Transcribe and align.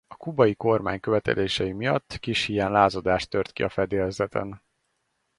A 0.07 0.15
kubai 0.15 0.55
kormány 0.55 0.99
követelései 0.99 1.71
miatt 1.71 2.17
kis 2.19 2.45
híján 2.45 2.71
lázadás 2.71 3.27
tört 3.27 3.51
ki 3.51 3.63
a 3.63 3.69
fedélzeten. 3.69 4.61